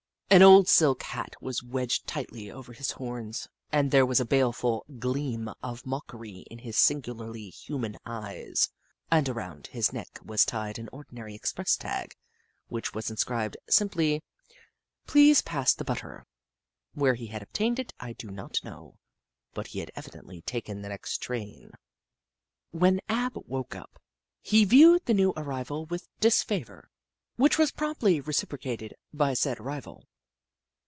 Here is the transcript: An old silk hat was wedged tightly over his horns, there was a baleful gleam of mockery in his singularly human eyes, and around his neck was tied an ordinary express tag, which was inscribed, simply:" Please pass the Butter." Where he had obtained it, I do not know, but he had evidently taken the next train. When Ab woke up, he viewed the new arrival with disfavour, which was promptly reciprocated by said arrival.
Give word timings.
An 0.33 0.41
old 0.43 0.69
silk 0.69 1.03
hat 1.03 1.35
was 1.41 1.61
wedged 1.61 2.07
tightly 2.07 2.49
over 2.49 2.71
his 2.71 2.91
horns, 2.91 3.49
there 3.73 4.05
was 4.05 4.21
a 4.21 4.25
baleful 4.25 4.85
gleam 4.97 5.49
of 5.61 5.85
mockery 5.85 6.45
in 6.49 6.59
his 6.59 6.77
singularly 6.77 7.49
human 7.49 7.97
eyes, 8.05 8.69
and 9.11 9.27
around 9.27 9.67
his 9.67 9.91
neck 9.91 10.19
was 10.23 10.45
tied 10.45 10.79
an 10.79 10.87
ordinary 10.93 11.35
express 11.35 11.75
tag, 11.75 12.15
which 12.69 12.93
was 12.93 13.09
inscribed, 13.11 13.57
simply:" 13.67 14.23
Please 15.05 15.41
pass 15.41 15.73
the 15.73 15.83
Butter." 15.83 16.25
Where 16.93 17.15
he 17.15 17.27
had 17.27 17.43
obtained 17.43 17.77
it, 17.77 17.93
I 17.99 18.13
do 18.13 18.29
not 18.31 18.63
know, 18.63 18.99
but 19.53 19.67
he 19.67 19.79
had 19.79 19.91
evidently 19.97 20.41
taken 20.43 20.81
the 20.81 20.87
next 20.87 21.17
train. 21.17 21.71
When 22.71 23.01
Ab 23.09 23.33
woke 23.47 23.75
up, 23.75 23.99
he 24.39 24.63
viewed 24.63 25.05
the 25.07 25.13
new 25.13 25.33
arrival 25.35 25.87
with 25.87 26.07
disfavour, 26.21 26.89
which 27.35 27.57
was 27.57 27.73
promptly 27.73 28.21
reciprocated 28.21 28.93
by 29.13 29.33
said 29.33 29.59
arrival. 29.59 30.07